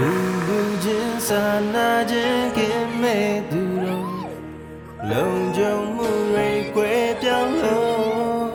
[0.00, 0.12] လူ
[0.48, 4.10] လူချင်းစာနာချင်းခင်မဲ့သူတို့
[5.10, 8.50] လုံခြုံမှုရိတ်ွယ်ပြောင်းလို့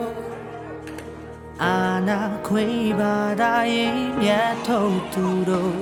[1.64, 1.78] အာ
[2.08, 2.66] နာခွေ
[3.00, 5.78] ပါတိုင်းမြတ်ထုတ်သူတို့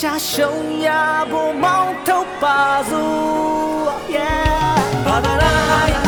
[0.00, 0.54] ချရှုံ
[0.86, 0.88] ရ
[1.30, 2.60] ဖို့မောင်းထုတ်ပါ
[2.90, 6.07] စို့ Yeah ဘာသာလိုက်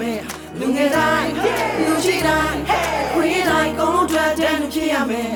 [0.00, 0.20] မယ်
[0.58, 1.30] လူငယ်တိုင်း
[1.84, 2.60] လူရှိတိုင်း
[3.12, 5.34] ခွေးတိုင်းကုန်းထွက်တဲ့လူဖြစ်ရမယ်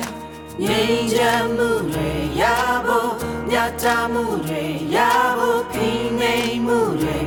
[0.63, 2.09] ငြိမ်းချမ်းမှုတွေ
[2.41, 2.43] ရ
[2.85, 3.13] ဖို့
[3.51, 4.63] ညတာမှုတွေ
[4.95, 4.97] ရ
[5.37, 5.87] ဖို့ဖိ
[6.19, 7.17] နှိပ်မှုတွေ